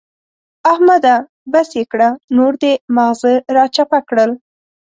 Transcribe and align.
احمده! 0.71 1.15
بس 1.51 1.67
يې 1.79 1.83
کړه 1.91 2.09
نور 2.37 2.53
دې 2.61 2.73
ماغزه 2.95 3.33
را 3.55 3.63
چپه 3.75 3.99
کړل. 4.09 4.31